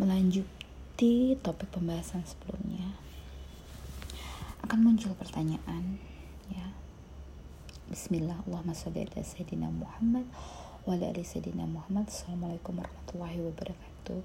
[0.00, 2.96] melanjuti topik pembahasan sebelumnya
[4.64, 6.00] akan muncul pertanyaan
[6.48, 6.72] ya.
[7.92, 10.24] Bismillah Allahumma salli ala Sayyidina Muhammad
[10.88, 12.08] wa ala ali Sayyidina Muhammad.
[12.08, 14.20] Assalamualaikum warahmatullahi wabarakatuh.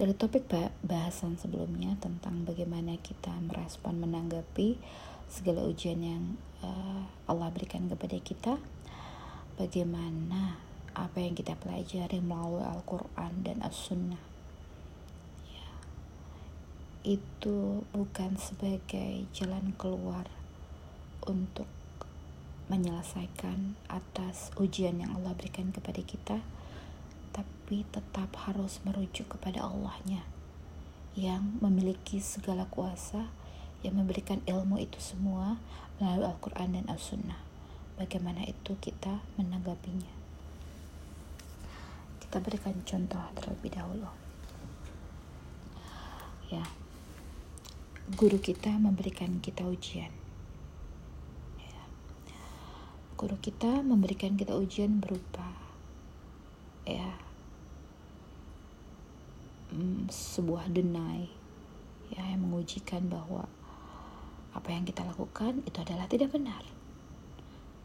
[0.00, 0.48] Dari topik
[0.80, 4.80] bahasan sebelumnya tentang bagaimana kita merespon menanggapi
[5.28, 8.56] segala ujian yang uh, Allah berikan kepada kita
[9.60, 10.56] bagaimana
[10.96, 14.29] apa yang kita pelajari melalui Al-Quran dan As-Sunnah
[17.00, 20.28] itu bukan sebagai jalan keluar
[21.24, 21.64] untuk
[22.68, 26.38] menyelesaikan atas ujian yang Allah berikan kepada kita
[27.32, 30.22] tapi tetap harus merujuk kepada Allahnya
[31.18, 33.32] yang memiliki segala kuasa
[33.80, 35.58] yang memberikan ilmu itu semua
[35.98, 37.50] melalui Al-Quran dan As-Sunnah
[38.00, 40.08] bagaimana itu kita menanggapinya?
[42.24, 44.08] Kita berikan contoh terlebih dahulu.
[46.48, 46.64] Ya
[48.10, 50.10] guru kita memberikan kita ujian.
[53.14, 55.44] Guru kita memberikan kita ujian berupa
[56.88, 57.20] ya
[59.76, 61.28] mm, sebuah denai
[62.10, 63.44] ya yang mengujikan bahwa
[64.56, 66.64] apa yang kita lakukan itu adalah tidak benar.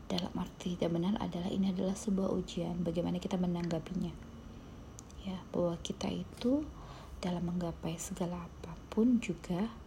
[0.09, 4.15] Dalam arti tidak benar adalah ini adalah sebuah ujian bagaimana kita menanggapinya.
[5.27, 6.65] Ya bahwa kita itu
[7.21, 9.84] dalam menggapai segala apa pun juga ya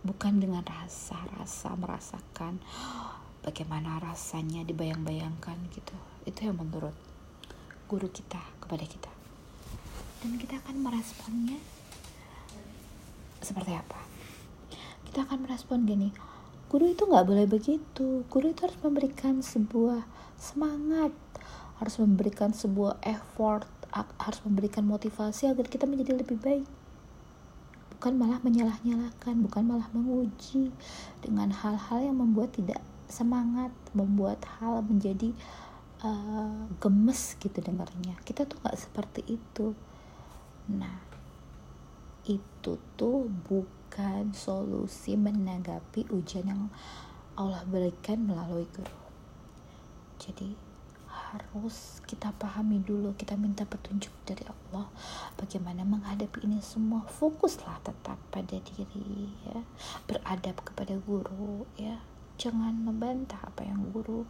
[0.00, 2.60] bukan dengan rasa-rasa merasakan
[3.44, 5.96] bagaimana rasanya dibayang-bayangkan gitu.
[6.24, 6.96] Itu yang menurut
[7.88, 9.12] guru kita kepada kita.
[10.20, 11.60] Dan kita akan meresponnya
[13.40, 14.00] seperti apa?
[15.08, 16.10] Kita akan merespon gini
[16.70, 18.22] guru itu nggak boleh begitu.
[18.30, 20.06] Guru itu harus memberikan sebuah
[20.40, 21.10] semangat
[21.80, 23.64] harus memberikan sebuah effort
[24.20, 26.68] harus memberikan motivasi agar kita menjadi lebih baik
[28.00, 30.72] bukan malah menyalah-nyalahkan bukan malah menguji
[31.20, 32.80] dengan hal-hal yang membuat tidak
[33.12, 35.36] semangat membuat hal menjadi
[36.00, 38.16] uh, gemes gitu dengarnya.
[38.24, 39.76] Kita tuh nggak seperti itu.
[40.72, 40.96] Nah
[42.24, 46.72] itu tuh bukan solusi menanggapi ujian yang
[47.36, 48.96] Allah berikan melalui guru.
[50.16, 50.69] Jadi
[51.30, 54.90] harus kita pahami dulu kita minta petunjuk dari Allah
[55.38, 57.06] bagaimana menghadapi ini semua.
[57.06, 59.62] Fokuslah tetap pada diri ya.
[60.10, 62.02] Beradab kepada guru ya.
[62.40, 64.26] Jangan membantah apa yang guru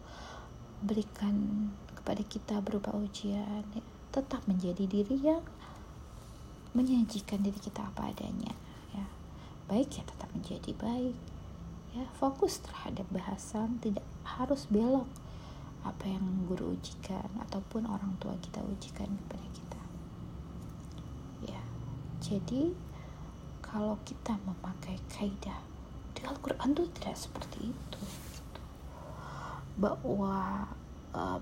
[0.85, 3.83] berikan kepada kita berupa ujian ya.
[4.11, 5.45] tetap menjadi diri yang
[6.73, 8.53] menyajikan diri kita apa adanya
[8.93, 9.07] ya.
[9.69, 11.17] Baik ya tetap menjadi baik
[11.97, 12.05] ya.
[12.17, 15.09] Fokus terhadap bahasan tidak harus belok
[15.81, 19.81] apa yang guru ujikan ataupun orang tua kita ujikan kepada kita
[21.49, 21.63] ya
[22.21, 22.77] jadi
[23.65, 25.61] kalau kita memakai kaidah
[26.13, 28.01] di Al-Quran tuh tidak seperti itu
[28.37, 28.63] gitu.
[29.81, 30.69] bahwa
[31.17, 31.41] uh,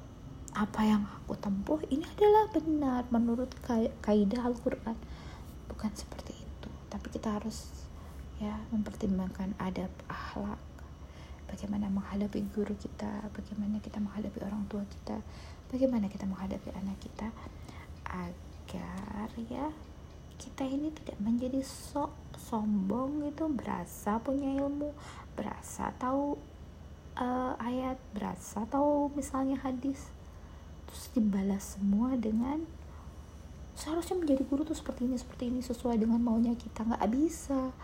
[0.55, 3.51] apa yang aku tempuh ini adalah benar menurut
[4.05, 4.97] kaidah Al-Quran
[5.67, 7.89] bukan seperti itu tapi kita harus
[8.39, 10.63] ya mempertimbangkan adab akhlak
[11.49, 13.33] bagaimana menghadapi guru kita?
[13.33, 15.19] Bagaimana kita menghadapi orang tua kita?
[15.73, 17.29] Bagaimana kita menghadapi anak kita?
[18.09, 19.73] Agar ya
[20.39, 24.95] kita ini tidak menjadi sok sombong gitu berasa punya ilmu
[25.35, 26.39] berasa tahu
[27.19, 30.09] uh, ayat berasa tahu misalnya hadis.
[30.89, 32.65] Terus dibalas semua dengan
[33.75, 36.87] seharusnya menjadi guru tuh seperti ini seperti ini sesuai dengan maunya kita.
[36.87, 37.75] Nggak bisa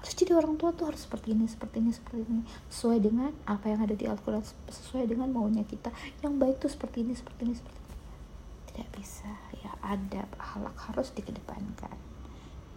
[0.00, 2.42] harus jadi orang tua tuh harus seperti ini seperti ini seperti ini.
[2.72, 4.40] Sesuai dengan apa yang ada di Al-Quran
[4.72, 5.92] sesuai dengan maunya kita.
[6.24, 7.96] Yang baik tuh seperti ini seperti ini seperti ini.
[8.72, 9.28] Tidak bisa.
[9.60, 11.92] Ya adab akhlak harus dikedepankan.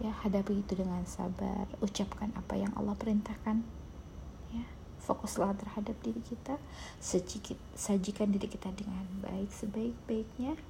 [0.04, 1.64] Ya hadapi itu dengan sabar.
[1.80, 3.64] Ucapkan apa yang Allah perintahkan.
[4.52, 4.68] Ya
[5.00, 6.60] fokuslah terhadap diri kita.
[7.00, 10.60] Sejikit sajikan diri kita dengan baik sebaik-baiknya.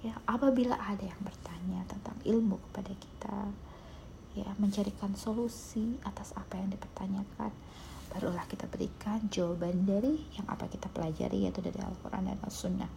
[0.00, 3.52] Ya apabila ada yang bertanya tentang ilmu kepada kita
[4.36, 7.50] ya mencarikan solusi atas apa yang dipertanyakan
[8.12, 12.90] barulah kita berikan jawaban dari yang apa kita pelajari yaitu dari Al-Quran dan Al-Sunnah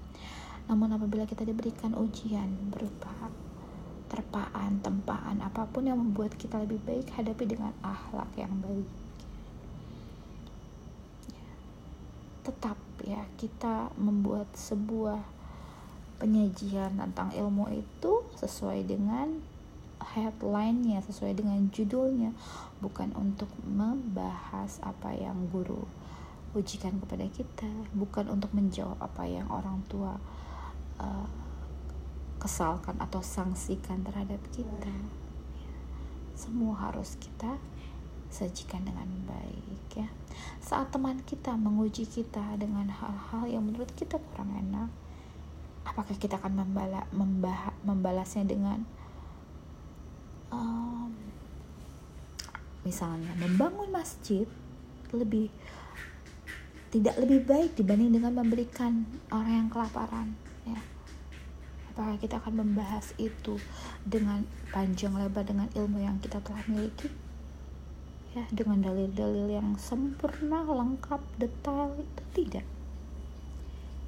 [0.69, 3.09] namun apabila kita diberikan ujian berupa
[4.09, 8.89] terpaan, tempaan, apa pun yang membuat kita lebih baik, hadapi dengan akhlak yang baik.
[12.45, 15.21] Tetap ya, kita membuat sebuah
[16.21, 19.41] penyajian tentang ilmu itu sesuai dengan
[19.99, 22.31] headline-nya, sesuai dengan judulnya,
[22.79, 25.83] bukan untuk membahas apa yang guru
[26.57, 30.17] ujikan kepada kita, bukan untuk menjawab apa yang orang tua
[30.97, 31.29] uh,
[32.41, 34.95] kesalkan atau sanksikan terhadap kita.
[36.33, 37.59] Semua harus kita
[38.31, 40.09] sajikan dengan baik ya.
[40.63, 44.89] Saat teman kita menguji kita dengan hal-hal yang menurut kita kurang enak
[45.89, 47.01] apakah kita akan membala,
[47.81, 48.85] membalasnya dengan
[50.49, 51.13] um,
[52.83, 54.45] misalnya membangun masjid
[55.13, 55.49] lebih
[56.89, 60.33] tidak lebih baik dibanding dengan memberikan orang yang kelaparan
[60.65, 60.81] ya.
[61.93, 63.61] Apakah kita akan membahas itu
[64.01, 64.41] dengan
[64.73, 67.13] panjang lebar dengan ilmu yang kita telah miliki?
[68.33, 72.65] Ya dengan dalil-dalil yang sempurna lengkap detail itu tidak.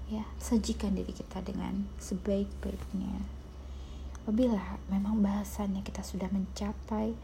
[0.09, 3.40] Ya sajikan diri kita dengan sebaik-baiknya
[4.21, 7.17] apabila memang bahasannya kita sudah mencapai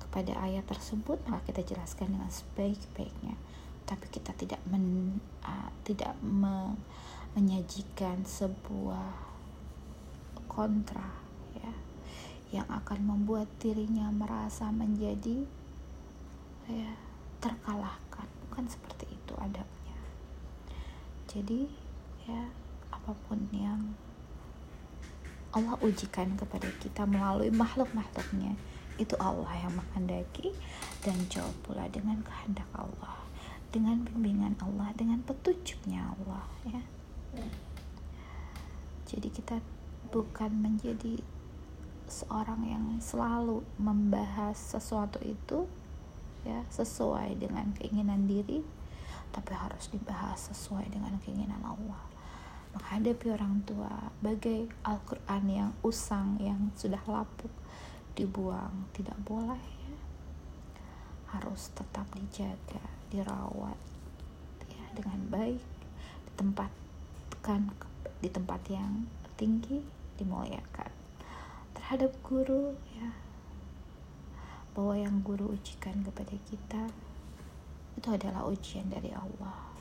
[0.00, 3.36] kepada ayat tersebut maka kita jelaskan dengan sebaik-baiknya.
[3.84, 6.72] Tapi kita tidak men, uh, tidak me,
[7.36, 9.12] menyajikan sebuah
[10.48, 11.20] kontra
[11.56, 11.72] ya
[12.52, 15.44] yang akan membuat dirinya merasa menjadi
[16.64, 16.96] ya
[17.44, 18.28] terkalahkan.
[18.48, 20.00] Bukan seperti itu adabnya.
[21.28, 21.68] Jadi
[22.24, 22.48] ya
[22.88, 23.96] apa pun yang
[25.52, 28.56] Allah ujikan kepada kita melalui makhluk-makhluknya.
[28.96, 30.52] Itu Allah yang menghendaki
[31.04, 33.22] dan jawab pula dengan kehendak Allah
[33.72, 36.82] dengan bimbingan Allah dengan petunjuknya Allah ya.
[39.08, 39.60] Jadi kita
[40.12, 41.24] bukan menjadi
[42.04, 45.64] seorang yang selalu membahas sesuatu itu
[46.44, 48.60] ya sesuai dengan keinginan diri
[49.32, 52.11] tapi harus dibahas sesuai dengan keinginan Allah
[52.72, 57.52] menghadapi orang tua bagai Al-Quran yang usang yang sudah lapuk
[58.16, 59.96] dibuang tidak boleh ya.
[61.36, 62.80] Harus tetap dijaga
[63.12, 63.76] dirawat
[64.68, 65.64] ya dengan baik
[66.32, 67.72] ditempatkan
[68.20, 69.04] di tempat yang
[69.36, 69.84] tinggi
[70.16, 70.92] dimuliakan.
[71.76, 73.12] Terhadap guru ya
[74.72, 76.88] bahwa yang guru ujikan kepada kita
[77.96, 79.71] itu adalah ujian dari Allah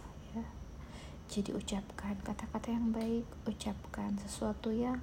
[1.32, 5.00] jadi ucapkan kata-kata yang baik ucapkan sesuatu yang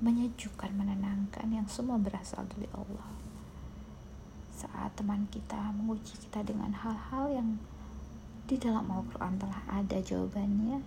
[0.00, 3.04] menyejukkan menenangkan yang semua berasal dari Allah.
[4.56, 7.60] Saat teman kita menguji kita dengan hal-hal yang
[8.48, 10.80] di dalam Al-Quran telah ada jawabannya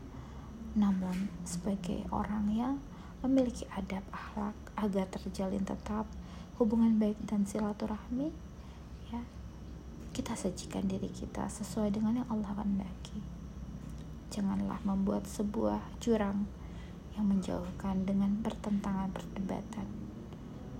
[0.73, 2.75] namun sebagai orang yang
[3.21, 6.09] memiliki adab akhlak agar terjalin tetap
[6.57, 8.33] hubungan baik dan silaturahmi
[9.13, 9.21] ya
[10.17, 13.42] kita sajikan diri kita sesuai dengan yang Allah kehendaki
[14.33, 16.49] janganlah membuat sebuah jurang
[17.13, 19.85] yang menjauhkan dengan pertentangan perdebatan.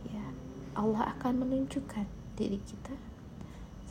[0.09, 0.25] Ya
[0.73, 2.97] Allah akan menunjukkan diri kita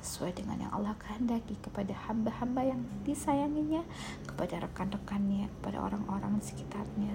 [0.02, 3.86] sesuai dengan yang Allah kehendaki kepada hamba-hamba yang disayanginya,
[4.26, 7.14] kepada rekan-rekannya, kepada orang-orang sekitarnya,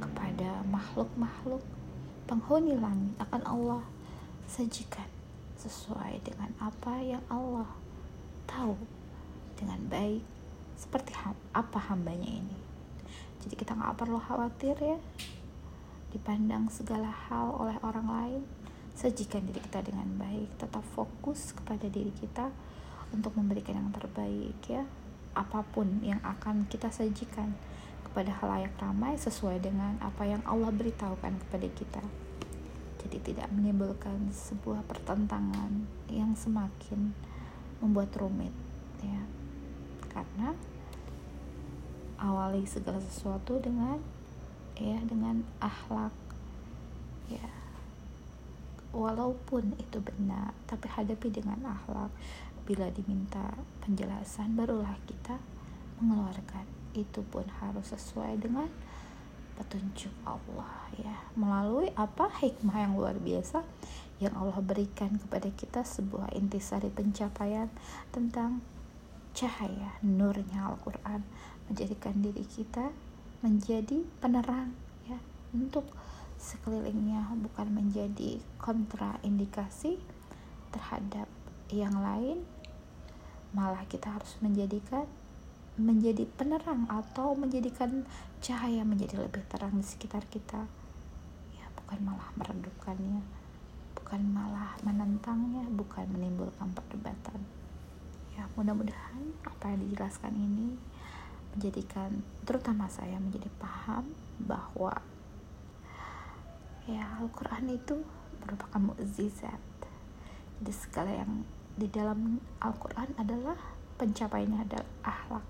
[0.00, 1.60] kepada makhluk-makhluk
[2.24, 3.12] penghuni langit.
[3.20, 3.84] Akan Allah
[4.48, 5.04] sajikan
[5.60, 7.68] sesuai dengan apa yang Allah
[8.48, 8.80] tahu
[9.60, 10.33] dengan baik
[10.84, 11.16] seperti
[11.56, 12.56] apa hambanya ini?
[13.40, 15.00] Jadi kita nggak perlu khawatir ya.
[16.12, 18.42] Dipandang segala hal oleh orang lain.
[18.92, 20.60] Sajikan diri kita dengan baik.
[20.60, 22.52] Tetap fokus kepada diri kita
[23.12, 24.84] untuk memberikan yang terbaik ya.
[25.32, 27.56] Apa pun yang akan kita sajikan
[28.06, 32.02] kepada halayak ramai sesuai dengan apa yang Allah beritahukan kepada kita.
[33.04, 37.12] Jadi tidak menimbulkan sebuah pertentangan yang semakin
[37.82, 38.54] membuat rumit
[39.02, 39.20] ya.
[40.08, 40.54] Karena
[42.18, 43.98] awali segala sesuatu dengan
[44.78, 46.14] ya dengan akhlak.
[47.30, 47.48] Ya.
[48.94, 52.10] Walaupun itu benar tapi hadapi dengan akhlak.
[52.64, 55.38] Bila diminta penjelasan barulah kita
[56.00, 56.66] mengeluarkan.
[56.94, 58.70] Itu pun harus sesuai dengan
[59.58, 61.14] petunjuk Allah ya.
[61.38, 62.30] Melalui apa?
[62.30, 63.62] Hikmah yang luar biasa
[64.22, 67.66] yang Allah berikan kepada kita sebuah intisari pencapaian
[68.14, 68.62] tentang
[69.34, 71.26] cahaya nurnya Al-Quran
[71.68, 72.92] menjadikan diri kita
[73.40, 74.72] menjadi penerang
[75.08, 75.20] ya.
[75.52, 75.84] Untuk
[76.40, 79.96] sekelilingnya bukan menjadi kontraindikasi
[80.74, 81.30] terhadap
[81.72, 82.44] yang lain
[83.54, 85.06] malah kita harus menjadikan
[85.78, 88.06] menjadi penerang atau menjadikan
[88.42, 90.66] cahaya menjadi lebih terang di sekitar kita.
[91.54, 93.22] Ya bukan malah meredupkannya
[93.94, 97.40] bukan malah menentangnya bukan menimbulkan perdebatan.
[98.34, 100.78] Ya mudah-mudahan apa yang dijelaskan ini
[101.54, 104.10] menjadikan terutama saya menjadi paham
[104.42, 104.98] bahwa
[106.84, 108.02] ya Al-Quran itu
[108.42, 109.62] merupakan mukjizat.
[110.60, 111.46] Jadi segala yang
[111.78, 113.56] di dalam Al-Quran adalah
[113.96, 115.46] pencapaiannya adalah akhlak.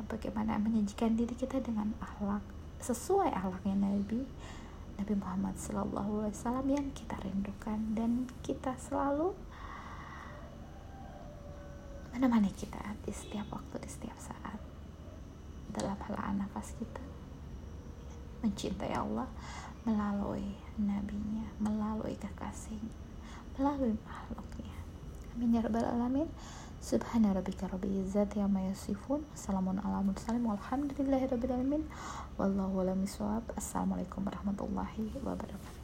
[0.00, 2.40] Bagaimana menyajikan diri kita dengan akhlak
[2.80, 4.24] sesuai akhlaknya Nabi
[4.96, 9.36] Nabi Muhammad Wasallam yang kita rindukan dan kita selalu
[12.16, 14.69] menemani kita di setiap waktu di setiap saat
[15.72, 17.02] dalam hal nafas kita
[18.44, 19.28] mencintai Allah
[19.84, 22.92] melalui nabinya melalui kekasihnya
[23.56, 24.76] melalui makhluknya
[25.36, 26.28] amin ya rabbal alamin
[26.80, 29.20] Subhana rabbika rabbil izzati amma yasifun.
[29.36, 31.84] Assalamun ala mursalin walhamdulillahi rabbil alamin.
[32.40, 33.04] Wallahu a'lam
[33.52, 35.79] Assalamualaikum warahmatullahi wabarakatuh.